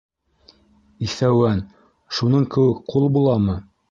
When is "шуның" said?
2.21-2.49